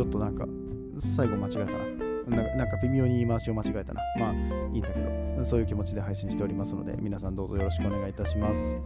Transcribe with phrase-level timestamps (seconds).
[0.00, 0.48] ちょっとなんか
[0.98, 1.72] 最後間違えた
[2.34, 2.42] な。
[2.56, 4.00] なんか微妙に言い回しを間違えたな。
[4.18, 8.78] まあいいんだけどそういう気持ちで配信しておりますので皆さんどうぞよろしくお願いいたします。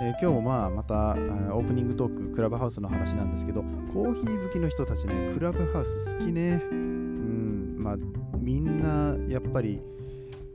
[0.00, 3.62] えー、今日もまあまたオープニングトーククラブハウスの話なんですけど
[3.92, 6.62] コーヒー好きの人たちねクラブハウス好きね。
[6.70, 7.96] うんまあ
[8.38, 9.82] みんなやっぱり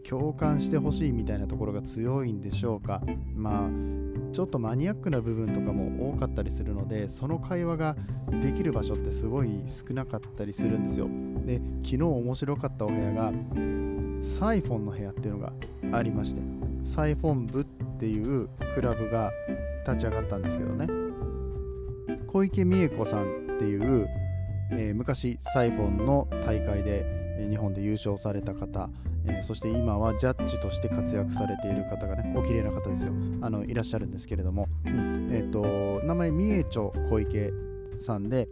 [0.10, 3.04] 共感してほしいみたいなところが強いんでしょうか。
[3.36, 3.70] まあ
[4.34, 7.96] ちょっとマニアックな部分とかも多かったりするのでその会話が
[8.42, 11.08] できる場所ってすごい少なかったりするんですよ。
[11.46, 13.32] で昨日面白かったお部屋が
[14.22, 15.54] サイフォンの部屋っていうのが
[15.92, 16.42] ありまして
[16.84, 17.66] サイフォン部っ
[18.00, 19.32] ていうクラブが
[19.86, 20.88] 立ち上がったんですけどね。
[22.28, 24.08] 小池美恵子さんっていう、
[24.72, 27.06] えー、昔サイフォンの大会で、
[27.48, 28.90] 日本で優勝された方
[29.26, 35.30] えー、そして今はジャッジとして活躍されている方がね、お綺麗な方ですよ、あのいらっしゃるんですけれども、うん。
[35.32, 37.54] えーと、名前、三重町小池
[38.00, 38.50] さんで、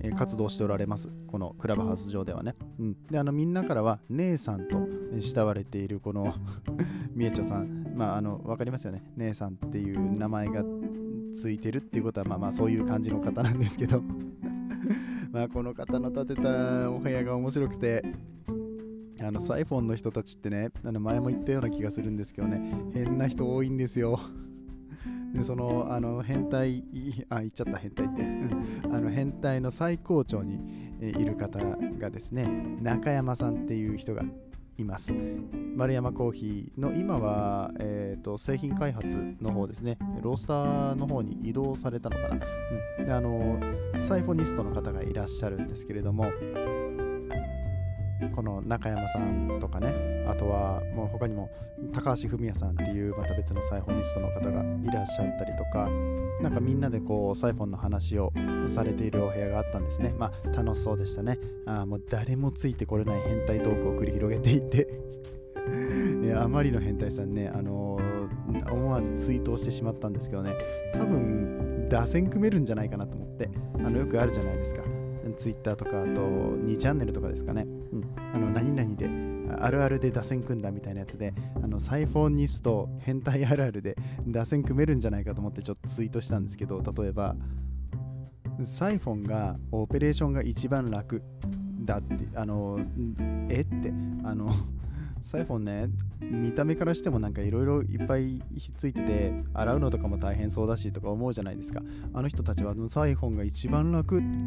[0.00, 2.54] えー、活動しておられます、このクラブハウス上ではね。
[2.78, 6.34] うん、であのみんなからは、姉さんと慕われているこの
[7.14, 10.64] 三重町さん、まあ、あの分かりますよね、姉さんっていう名前が
[11.34, 14.02] ついてるっていうことは、まあまあそういう感じの方なんですけど。
[15.30, 18.02] まあこの方の建てたお部屋が面白くて、
[19.20, 24.20] あのサイフォンの人たちってね、あの前も言ったような気がするんですけどね、変な人多いんですよ。
[25.34, 26.84] で、その、あの、変態、
[27.28, 28.22] あ、言っちゃった変態って、
[28.84, 30.60] あの、変態の最高潮に
[31.00, 31.58] いる方
[31.98, 32.46] がですね、
[32.80, 34.22] 中山さんっていう人が
[34.78, 35.12] います。
[35.74, 42.46] 丸山コーヒーの今は、えーと、製品開発の方ですね、ロースターの方に移動されたのかな。
[43.00, 43.60] うん、あの
[43.96, 46.26] サイフォニストの方がいらっしゃるんですけれども、
[48.34, 51.50] この中山さんとかねあとはもう他にも
[51.92, 55.88] 高橋文也さんっていうまた別のサイフォニストの方がいらっしゃったりとか
[56.40, 58.32] なんかみんなでこうサイフォンの話を
[58.66, 60.14] されているお部屋があったんですね。
[60.16, 61.38] まあ楽しそうでしたね。
[61.66, 64.88] あもう誰もついてこれない変態トークを繰り広げていて。
[66.36, 70.52] あまりの変態さんね、あのー、思わずツイートをしてしまったんですけどね。
[70.92, 73.50] 多分打線組めるんじゃないかなと思って。
[73.74, 74.82] あのよくあるじゃないですか。
[75.36, 78.04] ツイッターとかあと2チャンネルとかですかね、うん、
[78.34, 79.08] あの何々で
[79.60, 81.32] あるあるで打線組んだみたいなやつで
[81.62, 87.34] あのサイフォンニスト変態あるあるで打線組めるんじゃないかと思ってちょっとツイートしたんですけど例えば
[88.64, 91.22] サイフォンがオペレーションが一番楽。
[91.88, 92.78] だってあの
[93.48, 94.46] えってあの
[95.22, 95.88] サイフォンね、
[96.20, 101.80] 見た目からしてもなんかいろいろいっぱいひっついてて、洗うのとかも大変そうだしとか思うじゃないですか。
[102.14, 104.46] あの人たちはサイフォンが一番楽って言って、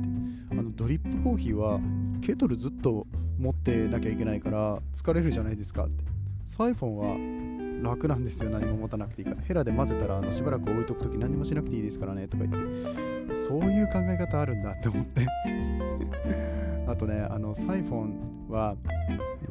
[0.51, 1.79] あのドリップコーヒーは
[2.21, 3.07] ケトルずっと
[3.39, 6.03] 持ってなきゃいけないから疲れるじゃないですかって。
[6.45, 9.41] サイフォンは楽なんですよ、何も持たなくていいから。
[9.41, 15.25] ヘラで混ぜたらあのしばらく置いとくとき何もしなくていいですからねとか言って、そういう考え方あるんだって思って
[16.87, 18.75] あとね、あのサイフォンは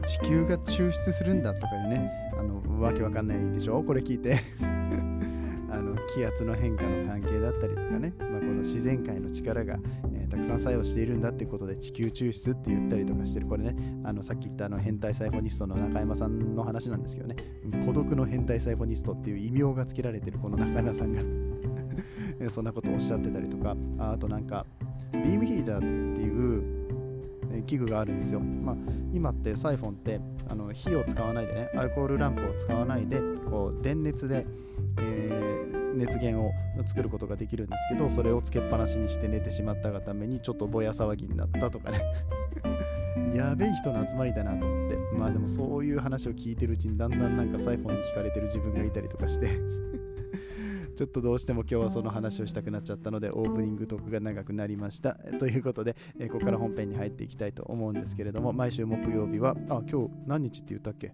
[0.00, 3.82] 地球が抽出するんだとかいうね、あのわけわかんないでしょ？
[3.82, 4.38] これ聞いて。
[5.72, 9.78] あの気圧の変化の関係だったりとかね、まあ、この自然界の力が、
[10.12, 13.46] えー、たくさん作用しているんだっていうことで地球抽出って言ったりとかしてる。
[13.46, 17.36] これねあのさっき言ったあの変態サイフォニストの中山さんの話なんですけどね。
[17.86, 21.22] 孤独の変態サイフォニストっていう異名がつけられてるこの中山さんが。
[22.50, 23.76] そんなことをおっしゃってたりとか。
[23.98, 24.66] あとなんか
[25.12, 26.79] ビームヒーターっていう
[27.70, 28.40] 器具があるんですよ。
[28.40, 28.76] まあ、
[29.12, 34.44] 今ってサイフォンってあの火を使わないでね、アルコールランプを使わないで、こう電熱で、
[34.98, 36.52] えー、熱源を
[36.84, 42.02] 作ることができるんですけど、それをつけっぱなしにして寝てしまったがために、ちょっとぼや騒ぎになったとかね。
[43.34, 49.46] やべえ人の集まりだなと思って、まあでもそういう話を聞いてるうちにだんだんなんかサイフォンに惹かれてる自分がいたりとかして
[50.96, 55.14] ちょっとどうしても今日はその話をしたくなっちゃったのでオープニングトークが長くなりました。
[55.38, 61.12] ということで、えここから本編に入っていきたいと思うんですけれども、毎週木曜日は、あ、今日何日って言ったっけ？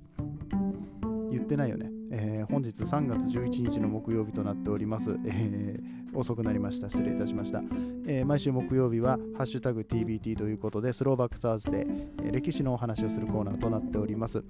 [1.31, 1.91] 言ってないよね。
[2.11, 5.19] えー、本日3月11日の木曜日となっております。
[5.27, 6.89] えー、遅くなりました。
[6.89, 7.63] 失礼いたしました。
[8.07, 11.87] えー、毎週木曜日は、ハッシュタグ TBT ということで、スローバックサーズで、
[12.23, 14.45] え歴史のお話をするコーナーとなっております。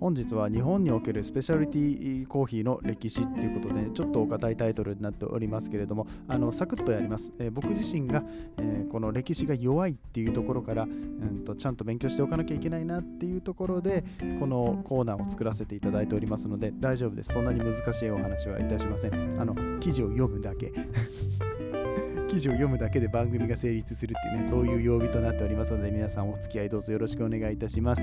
[0.00, 7.32] 本日は日本におけるスペシャリティーコーヒーの歴史っていうことで、ちょっとお堅いタイトルになっておりますけれども、あのサクッとやります。
[7.40, 8.22] えー、僕自身が、
[8.58, 14.04] えー、この歴史が弱いっていうところから、うんと、ちゃんと勉強しておかなきゃいけないなっていうところで、
[14.38, 17.32] このコーナーを作らせていただいておりますので、大丈夫です。
[17.32, 19.40] そんなに難しいお話はいたしません。
[19.40, 20.72] あの記事を読むだけ。
[22.28, 28.02] 記事を読むだけで番組が成立するっていうね、そういう曜日となっておりますので、皆さんお付き合いどうぞよろしくお願いいたします。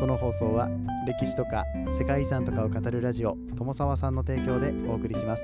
[0.00, 0.70] この放送は
[1.06, 5.42] 歴史とか世界遺産とかを語るラジオ友沢さんの提供でお送りします。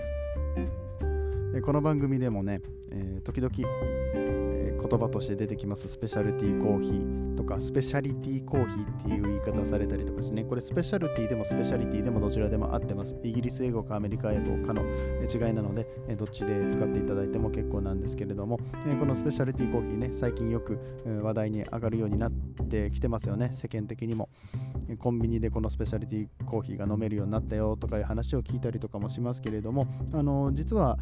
[1.61, 3.53] この番組でもね、えー、時々
[4.76, 5.88] 言葉として出てきます。
[5.88, 10.44] スペシャルティーコーヒーとかスペシャリティーコーヒーっていう言い方されたりとかですね。
[10.44, 13.17] これスペシャルティーでもスペシャリティでもどちらでも合ってます。
[13.23, 15.87] イギリス英語かアメリカ英語かの違いなので
[16.17, 18.58] どっちで使っていただいても結構なんですけれども
[18.99, 20.79] このスペシャルティーコーヒーね最近よく
[21.22, 22.32] 話題に上がるようになっ
[22.69, 23.50] てきてますよね。
[23.55, 24.29] 世間的にも。
[24.99, 30.96] コンビニでこのスペシャリティーコーヒーが飲めるようになったよとかいう話を聞いたりとかもしますけれどもあの実は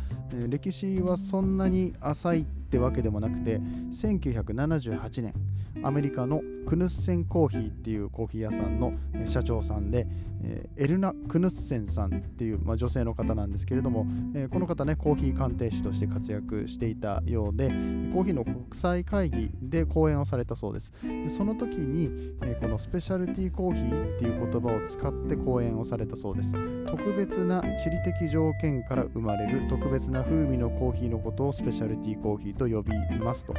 [0.49, 5.35] 歴史はそんなに浅いってわけでもなくて1978年
[5.83, 8.95] アメリカのクヌッセンコーヒーっていうコーヒー屋さんの
[9.27, 10.07] 社長さんで、
[10.43, 20.93] えエルナ・クヌッセンさんっていう、まあ、女性の方なんですけれども、えこの方ねコーヒー鑑定士として活躍していたようでコーヒーの国際会議で講演をされたそうです。
[21.03, 26.55] でその時に、えこのスペシャルティーコーヒーっていう言葉を使って講演をされたそうです。
[26.87, 33.54] 特別な地理的条件から生まれる特別な風味のコーヒーのことをスペシャルティーコーヒーと呼びますと。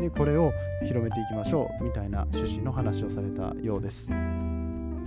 [0.00, 0.52] でこれを
[0.82, 4.10] 広めていきましょうみたいな趣旨の話をされたようです。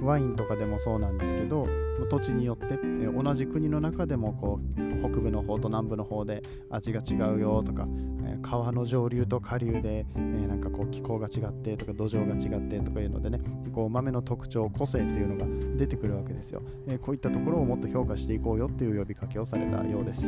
[0.01, 1.65] ワインとかでもそうなんですけど
[2.09, 7.87] 土地によって同じ国の中でもこう北部の方と南部の方で味が違うよとか
[8.41, 13.39] 川の上流と下流で、なんかこう気候が違ってとか土壌が違ってとかいうのでね
[13.71, 15.45] こう豆の特徴個性っていうのが
[15.77, 16.61] 出てくるわけですよ、
[17.01, 20.27] こういったところをもっと評価していこうよっていう呼びかけをされたようです。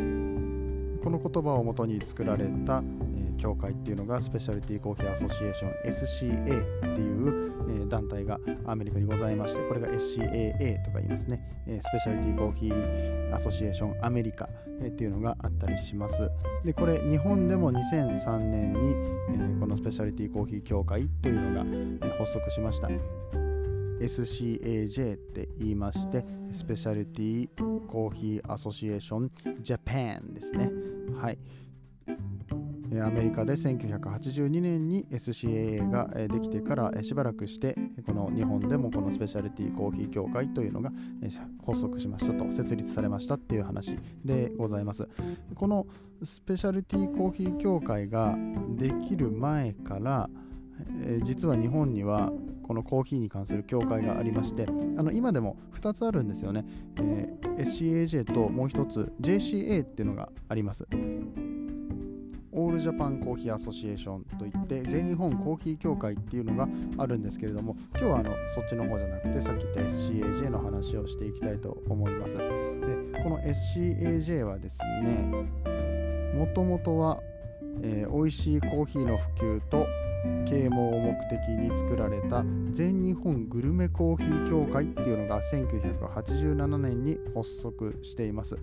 [1.04, 2.82] この言葉をもとに作られた、
[3.36, 14.50] 協会っていうのがスペシャリティコーヒーアソシエーション SCA っていう、団体がアメリカにございましてこれが SCAA とか言いますね、スペシャリティコーヒーアソシエーションアメリカ、
[14.84, 16.30] っていうのがあったりします。
[16.66, 18.96] でこれ日本でも2003年に、
[19.60, 22.90] このスペシャリティコーヒー協会というのが、発足しました。
[24.02, 27.50] SCAJ って言いましてスペシャリティ
[27.88, 29.32] コーヒーアソシエーション
[29.62, 30.70] ジャパンですね。
[31.16, 31.38] はい。
[33.02, 37.76] アメリカで1982年に SCAA ができてからしばらくして
[38.06, 40.92] この日本でもこのスペシャリティコーヒー協会というのが
[41.66, 45.08] 発足しましたと設立されましたっていう話でございます。
[45.56, 45.88] この
[46.24, 48.38] スペシャリティコーヒー協会が
[48.78, 50.30] できる前から
[51.24, 52.32] 実は日本には
[52.64, 54.66] このコーヒーに関する協会がありまして
[54.98, 56.66] あの今でも2つあるんですよね、
[57.00, 60.88] えー、SCAJ ともう1つ JCA っていうのがあります。
[62.56, 66.68] オールジャパンコーヒーアソシエーションといって全日本コーヒー協会っていうのが
[66.98, 72.38] あるんですけれども今日はあのそっちの方じゃなくてさっき言った SCAJ の話をしていきたいと思います。
[72.38, 72.44] で
[73.24, 75.66] この SCAJ はですね
[76.34, 77.20] もともとは、
[77.82, 79.86] えー、美味しいコーヒーの普及と
[80.46, 88.58] 啓蒙を目的に作られた全日本グルメコーヒー協会っていうのが1987年に発足しています。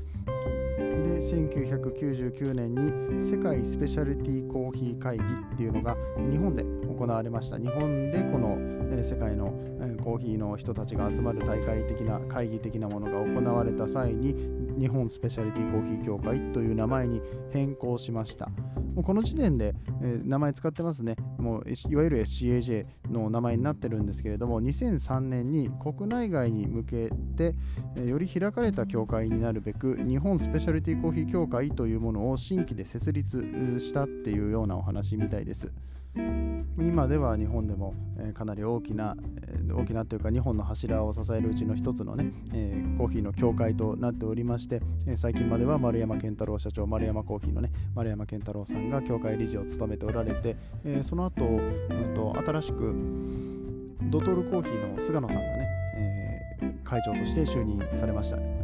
[1.03, 5.97] で1999年に世界スペシャルティコーヒー会議っていうのが
[6.31, 7.59] 日本で行われました。
[7.59, 8.56] 日本でこの、
[8.93, 14.35] え世界の、えコーヒーの人たちが集まる大会的な会議的なものが行われた際に
[14.79, 17.20] 日本スペシャリティコーヒー協会という名前に
[17.52, 18.50] 変更しました
[18.94, 21.17] もうこの時点で、えー、名前使ってますね。
[21.38, 27.55] もういわゆる SCAJ の名前になってるんですけれども、2003年に国内外に向けて、
[27.96, 35.72] えー、より開かれた協会になるべく、日本スペシャリティコーヒー協会というものを新規で設立したっていうようなお話みたいです。
[36.15, 39.17] 今では日本でも、えかなり大きな、
[39.69, 52.95] え大きなというか日本の柱を支えるうちの一つのね、え、コーヒーの協会となっておりまして、え最近までは丸山健太郎社長丸山コーヒーのね丸山健太郎さんが協会理事を務めておられて、えその後、うんと新しく
[54.11, 55.69] ドトールコーヒーの菅野さんがね、
[56.61, 58.62] え会長として就任されました。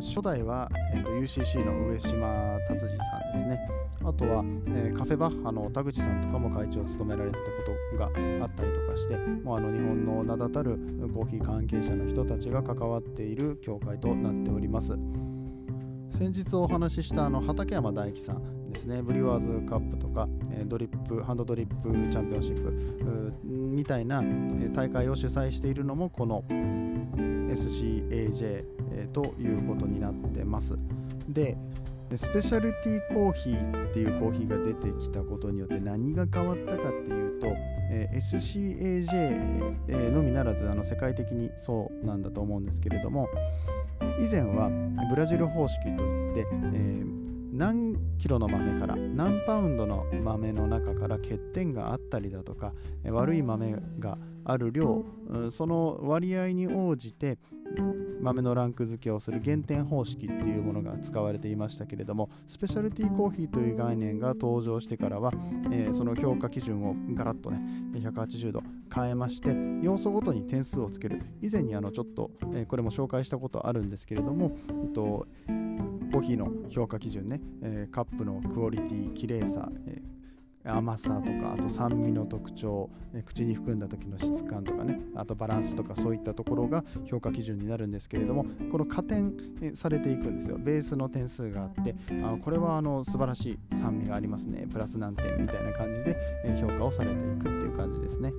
[0.00, 3.60] 初代は、えーと、UCC の上島達治さんですね。
[4.02, 7.50] あとは、えー、カフェバッハの田口さんとかも会長を務められてたこ
[7.92, 10.78] とがあったりとかしてもうあの日本の名だたる
[11.12, 14.96] コーヒー関係者の人たちが関わっている協会となっております。
[16.10, 19.02] 先日お話ししたあの畠山大樹さんですね。
[19.02, 20.28] ブリュワーズカップとか、
[20.66, 24.22] ドリップハンドドリップチャンピオンシップみたいな
[24.72, 26.44] 大会を主催しているのもこの
[27.50, 28.64] SCAJ
[29.12, 30.78] ということになってます。
[31.28, 31.56] で
[32.16, 37.46] スペシャルティーコーヒーっていうコーヒーが出てきたことによって何が変わったかっていうと、
[37.92, 43.28] え SCAJ のみならずあの世界的にそうなんだと思うんですけれども
[44.18, 44.70] 以前は
[45.08, 47.20] ブラジル方式といって、えー
[47.60, 52.72] 何キロの豆から何パウンドの豆の中から欠点があったりだとか
[53.04, 54.16] 悪い豆が
[54.50, 55.04] ある量
[55.50, 57.38] その割合に応じて
[58.20, 65.32] 豆のランク付けをする減点方式っていうものが使われていましたけれどもスペシャルティーコーヒーという概念が登場してからは、
[65.70, 67.60] えー、その評価基準をガラッとね
[67.94, 68.62] 180度
[68.94, 71.22] 変えまして要素ごとに点数をつける。
[71.40, 75.26] 以前にあのちょっと、えー、これも紹介したことあるんですけれども、えっと、
[76.12, 80.02] コーヒーの評価基準ね、えー、カップのクオリティ綺麗さ、え
[80.70, 89.34] 甘さとかあと酸味の特徴、え口に含んだ時の質感とかねあとバランスとかそういったところが評価基準になるんですけれどもこの加点
[89.74, 96.16] されていくんですよベースの点数があってあこれはあの素晴らしい酸味がありますねプラス何点みたいな感じで、
[96.60, 98.32] 評価をされていくっていう感じですね。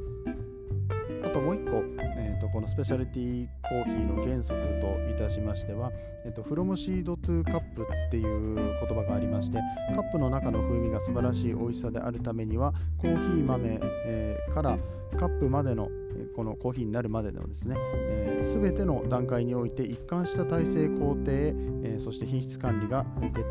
[1.32, 1.84] ともう一個、
[2.18, 5.92] えーと、このスペシャルティーコーヒーの原則といたしましては、
[6.26, 9.60] えーと、フロムシードトゥカップっていう言葉がありまして
[9.96, 14.78] カップの中の風味が素晴らしい美味しさであるためにはコーヒー豆、えー、から
[15.18, 15.90] カップまでの
[16.36, 23.06] このコーヒーになるまでのですね、えー、全ての段階において一貫した体制工程、えー、そして品質管理が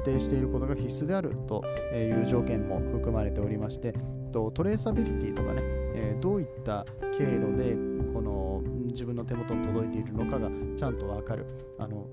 [0.05, 3.95] 徹底していることが必須であるという条件も含まれておりまして
[4.31, 5.63] とトレーサビリティとかね、
[5.95, 6.85] えー、どういった
[7.17, 7.77] 経路で
[8.13, 11.47] この自分の手元に届いているのかがちゃんと分かる。
[11.79, 12.07] あの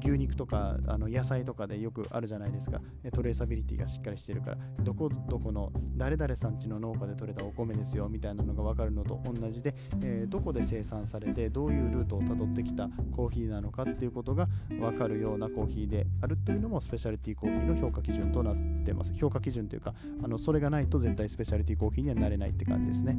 [0.00, 2.80] 牛肉とかあの野菜とかでよくあるじゃないですか。
[3.12, 4.58] トレーサビリティがしっかりしてるから。
[4.82, 19.14] どこどこの誰々さんちの農家で採れたお米ですよみたいなのが分かるのと同じで、えー、どこで生産されてどういうルートをたどってきたコーヒーなのかっていうことが分かるようなコーヒーであるっていうのもスペシャリティコーヒーの評価基準となってます。
[19.14, 23.16] 評価基準というかあのそれがないと絶対スペシャリティコーヒーにはなれないって感じですね。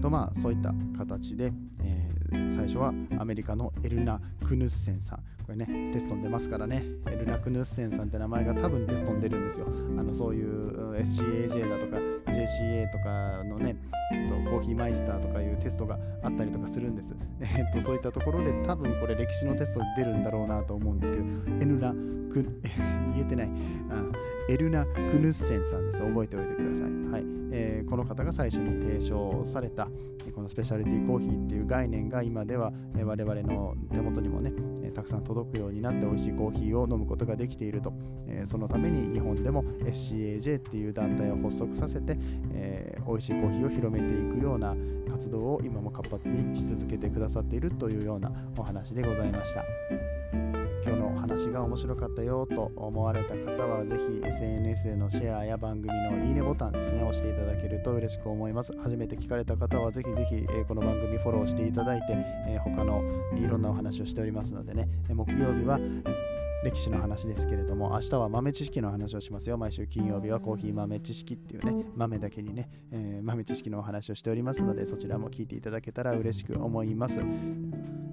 [0.00, 2.01] とまあそういった形で、えー、
[2.48, 5.18] 最初はアメリカのエルナ・クヌッセンさん。
[5.44, 6.84] これねテストに出ますからね。
[7.08, 9.66] エルナ・クヌッセンさんって名前が多分テストに出るんですよ。
[9.98, 13.76] あのそういう SCAJ だとか JCA とかのね
[14.50, 21.24] コーヒーマイスターとかいうテストがあったりとかするんです、 えー、っとそういったところで多分これ歴史のテストで出るんだろうなと思うんですけど
[21.60, 21.92] エルナ・
[22.30, 22.44] ク
[23.14, 23.50] 言えてない。
[23.90, 26.00] あエルナ・クヌッセンさんです。
[26.00, 27.24] 覚えておいてください、はい。
[27.52, 29.88] えー、この方が最初に提唱された
[30.34, 34.52] このスペシャリティコーヒーっていう概念が今では、え我々の手元にもね、
[34.82, 37.92] えたくさん届くようになって美味しいコーヒーを飲むことができていると、
[38.26, 42.11] えー、そのために日本でも SCAJ っていう団体を発足させて、
[42.54, 44.74] えー、美味しいコーヒーを広めていくような
[45.10, 49.64] 活動を今も活発にし続けてくださっているというようなお話でございました。
[50.84, 62.16] 今日の話が面白かったよと思われた方はぜひ SNS でのシェアや番組のいいねボタンですね押していただけると嬉しく思います初めて聞かれた方はぜひぜひ、えこの番組フォローしていただいて、
[62.48, 63.00] え他の
[63.36, 65.78] いろんなお話をしておりますのでね木曜日は
[66.62, 69.58] 歴史の話ですけれども明日は豆知識の話をしますよ。
[69.58, 77.18] 毎週金曜日はコーヒー豆知識っていうね豆だけにね、えー、豆知識のお話をしておりますのでそちらも聞いていただけたら嬉しく思います。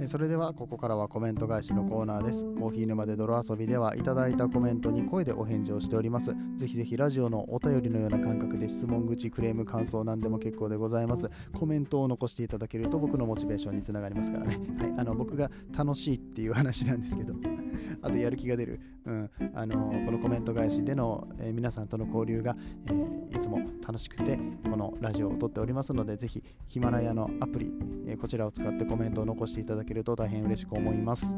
[0.08, 2.46] それではここからはコメント返しのコーナーです。
[2.46, 6.32] コーヒー沼で泥遊びではいただいたコメントに声でお返事をしております。
[6.56, 11.30] ぜひぜひラジオのお便りのような感覚で質問口クレーム感想何でも結構でございます。
[11.54, 14.58] コメントを残していただけると僕のモチベーションにつながりますからね。
[14.80, 17.34] はいあの僕が楽しいっていう話なんですけど。
[18.02, 22.56] あとやる気が出る、うん、あのこのコメント返しでの、えー、皆さんとの交流が、
[22.88, 24.38] えー、いつも楽しくて
[24.70, 27.72] このラジオを撮っておりますのでぜひヒマラヤのアプリ、
[28.08, 31.38] えー、こちらを使ってコメントを残していただけると大変嬉しく思います、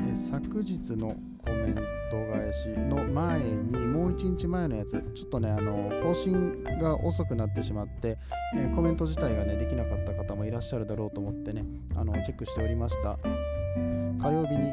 [0.00, 1.74] え昨日のコメン
[2.10, 8.18] ト返しの前にもう1日前のやつちょっとねあの更新が遅くなってしまって、
[8.56, 11.64] えコメント自体がねできなかった方もいらっしゃるだろうと思ってね
[11.96, 13.18] あのチェックしておりました。
[14.20, 14.70] 火曜日に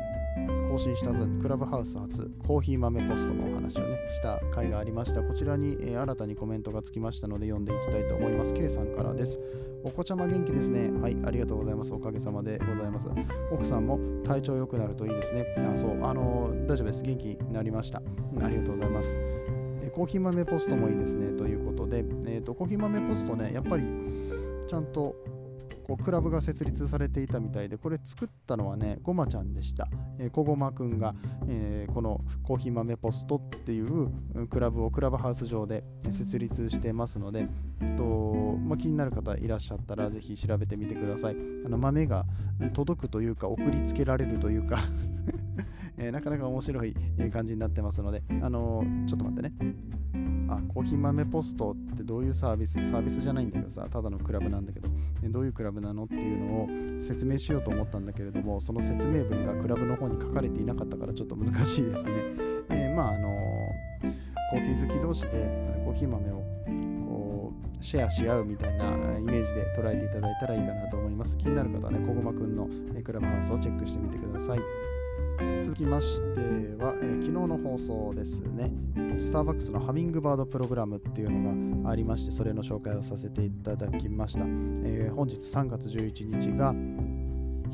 [0.69, 5.23] 更新した分、クラブハウス初コーヒー豆ポストのお話をね、した回がありました。
[5.23, 8.53] こちらに、えー、新たにコメントがつきましたので読んでいきたいと思います。
[8.53, 9.39] K さんからです。
[9.83, 10.91] お子ちゃま元気ですね。
[10.99, 11.93] はい、ありがとうございます。
[11.93, 13.07] おかげさまでございます。
[13.51, 15.45] 奥さんも体調良くなるといいですね。
[15.57, 17.03] あ、そう、あのー、大丈夫です。
[17.03, 18.01] 元気になりました。
[18.41, 19.15] ありがとうございます。
[19.17, 21.29] え、コーヒー豆ポストもいいですね。
[21.37, 23.85] ということで、えーと、コーヒー豆ポストね、やっぱり
[24.67, 25.15] ちゃんと
[25.87, 29.87] こうクラブが設立されていたみたいでこれ作ったのはねごまちゃんでした、
[30.19, 31.13] えー、こごまくんが、
[31.47, 34.09] えー、このコーヒー豆ポストっていう
[34.49, 37.47] クラブをクラブハウス上で設立してますので
[37.95, 42.25] と、まあ、気になる方いらっしゃったらぜひ調べてみてくださいあの豆が
[42.73, 44.79] 届くというか送りつけられるというか
[45.99, 46.95] えー、なかなか面白い
[47.31, 49.53] 感じになってますので、あのー、ちょっと待ってね。
[50.47, 52.73] あ、コーヒー豆ポストってどういうサービス？
[52.89, 54.89] サービスじゃないんだけどさ、ただのクラブなんだけど、
[55.29, 56.05] どういうクラブなの？
[56.05, 62.11] っていうのを説明しようと思ったんだけれども、その説明文がクラブの方に書かれていなかったからちょっと難しいですね。
[62.69, 63.29] えー、まあ、あの、
[64.51, 65.29] コーヒー好き同士で
[65.83, 66.35] コーヒー豆を
[67.07, 71.37] こうシェアし合うみたいなイメージで捉えていただいたらいいかなと思います。
[71.37, 72.69] 気になる方はね、こごまくんの
[73.03, 74.59] クラブハウスをチェックしてみてください。
[75.61, 76.41] 続きまして
[76.83, 78.71] は、えー、昨日の放送ですね、
[79.19, 84.41] スターバックスのハミングバードプログラムっていうのがありまして、それの紹介をさせていただきました。
[84.41, 86.73] えー、本日3月11日が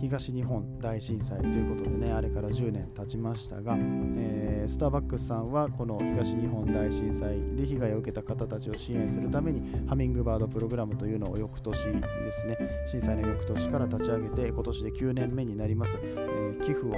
[0.03, 16.91] 東日本大震災ということでねあれから10年経ちましたが、えー、スターバックスさんはこの東日本大震災で被害を受けた方たちを支援するためにハミングバードプログラムというのを翌年ですね震災の翌年から立ち上げて今年で9年目になります、えー、寄付を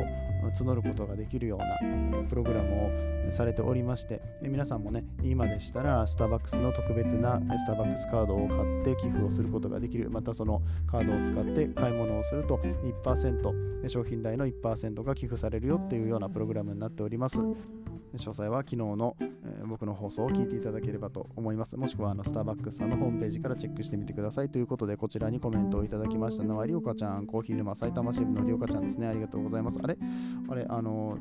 [0.52, 12.60] 募ることができるような、えプログラムをされておりまして、え皆さんもね今でしたらスターバックスの特別なスターバックスカードを買って寄付をすることができるまたそのカードを使って買い物をすると
[13.04, 17.40] 1%商品代の1%が寄付されるよっていうようなプログラムになっております
[18.18, 29.98] 詳細は昨日の、えー、僕の放送を聞いていただければと思いますもしくはあのスターバックスさんのホームページからチェックしてみてくださいということでこちらにコメントをいただきましたのはりおかちゃんコーヒー沼埼玉支部のりおかちゃんですねありがとうございますあれ
[30.50, 31.18] あれあの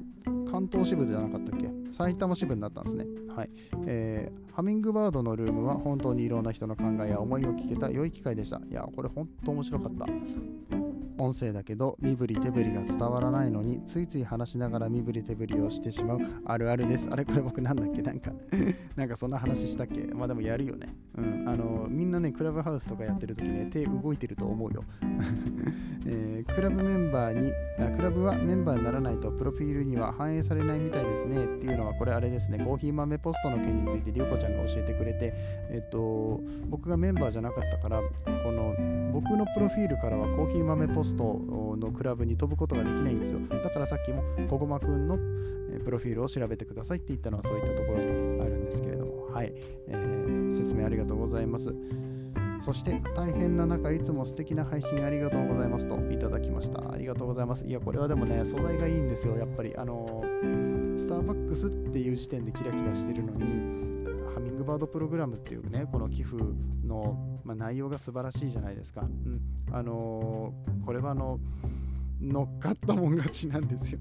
[0.50, 3.50] 関東支部じゃなかったっけ埼玉支部になったんですねはい、
[3.86, 10.83] えー、ハミングバードのルームは本当にいろんな人の考えや思いを聞けた良い機会でしたいやこれ本当面白かった
[11.18, 16.20] 音声だけど身振り手振りが伝わらないのについつい話しながら身振り手振りをしてしまう。
[16.44, 17.08] あるあるです。
[17.10, 18.02] あれこれ僕なんだっけ？
[18.02, 18.32] なんか
[18.96, 20.06] なんかそんな話したっけ？
[20.14, 20.94] まあでもやるよね。
[21.16, 21.48] うん。
[21.48, 24.84] あのみんなねクラブハウスとかやってる時ね手動いてると思うよ、
[26.06, 35.32] えー、クラブメンバーにあクラブはメンバーにならないとプロフィールには反映されないみたいですねっていうのはこれあれですねコーヒー豆ポストの件についてりょうこちゃんが教えてくれて
[35.70, 38.74] えっと僕がメンバーじゃなかったからこの
[39.12, 41.40] 僕のプロフィールからはコーヒー豆ポスト
[41.78, 43.38] のクラブに飛ぶことができないんですよ。
[43.48, 45.16] だからさっきもこごまくんの
[45.84, 48.04] プロフィールを調べてくださいって言ったのはそういったところに
[48.40, 49.52] あるんですけれども、はい、
[49.88, 51.74] えー、説明ありがとうございます。
[52.64, 56.90] そして大変な中いつも素敵な配信ありがとうございますといただきました。
[56.90, 57.66] ありがとうございます。
[57.66, 59.36] いや、これはでもね、素材がいいんですよ。
[59.36, 60.24] やっぱり、あの
[60.96, 63.84] スターバックスっていう時点でキラキラしてるのに、
[64.32, 66.36] ハミングバードプログラムっていうねこの寄付
[66.86, 70.54] の、まあ、内容が素晴らしいじゃないですか、うん、あの、
[70.86, 71.38] これはあの
[72.20, 74.00] 乗っかったもん勝ちなんですよ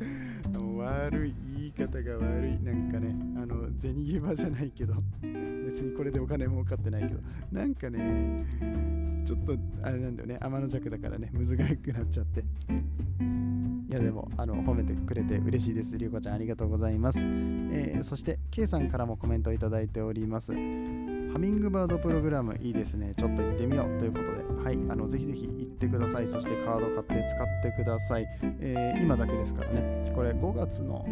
[0.78, 4.94] 悪い言い方が悪いなんかねあの銭ゲバじゃないけど
[5.70, 7.20] 別にこれでお金儲かってないけど
[7.52, 8.46] なんかね
[9.24, 15.96] ちょっとあれなんだよね天の弱だからねむずがゆくなっちゃっていやでもあの褒めてくれて嬉しいです。
[15.96, 17.20] りゅうこちゃんありがとうございます。
[17.20, 20.52] えー、そして K さんからもコメントいただいております。
[20.52, 23.14] ハミングバードプログラムいいですね。
[23.16, 26.28] ちょっと行ってみようということで、はい、あのぜひぜひ行ってください。
[26.28, 28.26] そしてカード買って使ってください。
[28.60, 30.12] えー、今だけですからね。
[30.14, 31.06] これ5月の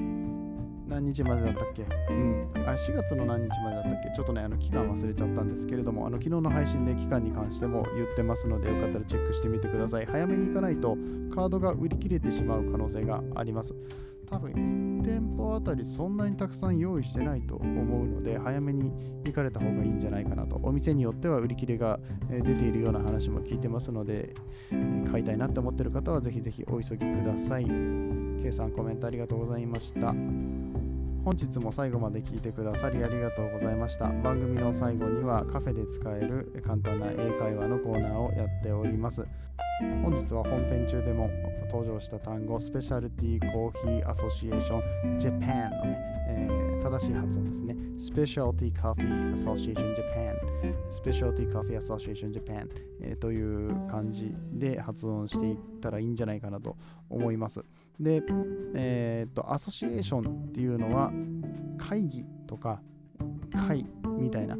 [0.86, 1.82] 何日までだったっけ？
[2.10, 2.48] うん。
[2.54, 4.10] あれ4月の何日までだったっけ？
[4.14, 10.06] ちょっとね、あの期間忘れちゃったんですけれども、あの昨日の配信で期間に関しても言ってますので、よかったらチェックしてみてください。
[10.06, 10.96] 早めに行かないと
[11.34, 13.74] カードが売り切れてしまう可能性があります。
[14.30, 18.92] 多分1店舗あたりそんなにたくさん用意してないと思うので早めに
[19.24, 24.34] 行かれた方がいいんじゃないかなとお店によっては売り切れが出ているような話も聞いてますので
[25.10, 30.14] 買いたいなって思ってる方はぜひぜひお急ぎください K さんコメントありがとうございました
[31.26, 34.12] 本日も最後まで聞いてくださりありがとうございました。
[34.12, 39.26] 番組の最後にはカフェで使える簡単な英会話のコーナーをやっております。
[39.80, 41.30] 本日は本編中でも
[41.70, 47.76] 登場した単語、 Specialty Coffee Association Japan のね、えー、正しい発音ですね。
[47.98, 52.68] Specialty Coffee Association Japan、Specialty Coffee Association Japan、
[53.02, 56.76] えー、という感じで発音していったらいいんじゃないかなと
[57.10, 57.62] 思います。
[58.00, 58.22] で、
[58.74, 61.12] えー、っと、アソシエーションっていうのは
[61.76, 62.80] 会議とか
[63.52, 63.86] 会
[64.18, 64.56] みたいな、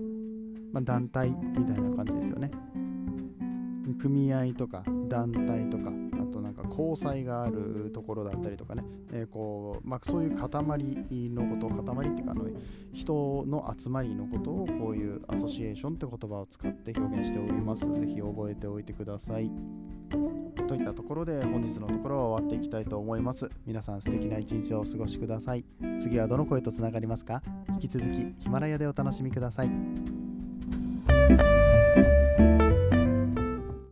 [0.72, 2.50] まあ、団体みたいな感じですよね。
[3.94, 12.46] 組合とか団体とか、あとなんか交際があるところだったりとかね、えー、こうまあ、そういう塊のことを塊っていうかあの
[12.92, 17.86] 人の集まりのことをこういうアソシエーションって言葉を使って表現しております。
[17.98, 19.50] ぜひ覚えておいてください。
[20.66, 23.48] といったところで本日のところは終わっていきたいと思います。
[23.66, 25.64] 皆さん素敵な一日をお過ごしください。
[26.00, 27.42] 次はどの声とつながりますか？
[27.70, 30.25] 引き続きヒマラヤでお楽しみください。